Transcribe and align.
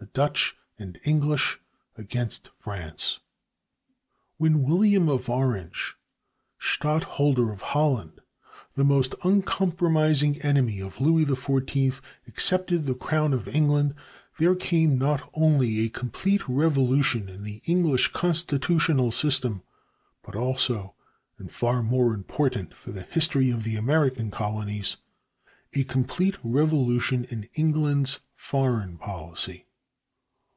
The 0.00 0.06
Dutch 0.06 0.56
and 0.78 0.98
English 1.04 1.60
Against 1.94 2.48
France. 2.58 3.20
When 4.38 4.62
William 4.62 5.10
of 5.10 5.28
Orange, 5.28 5.94
Stadtholder 6.58 7.52
of 7.52 7.60
Holland, 7.60 8.20
the 8.76 8.82
most 8.82 9.14
uncompromising 9.24 10.40
enemy 10.40 10.80
of 10.80 11.02
Louis 11.02 11.26
XIV, 11.26 12.00
accepted 12.26 12.84
the 12.84 12.94
crown 12.94 13.34
of 13.34 13.46
England 13.46 13.94
there 14.38 14.54
came 14.56 14.96
not 14.96 15.30
only 15.34 15.80
a 15.80 15.90
complete 15.90 16.48
revolution 16.48 17.28
in 17.28 17.44
the 17.44 17.60
English 17.66 18.10
constitutional 18.12 19.10
system, 19.10 19.62
but 20.22 20.34
also, 20.34 20.94
and 21.36 21.52
far 21.52 21.82
more 21.82 22.14
important 22.14 22.72
for 22.74 22.90
the 22.90 23.02
history 23.02 23.50
of 23.50 23.64
the 23.64 23.76
American 23.76 24.30
colonies, 24.30 24.96
a 25.74 25.84
complete 25.84 26.38
revolution 26.42 27.26
in 27.30 27.50
England's 27.54 28.20
foreign 28.34 28.96
policy. 28.96 29.66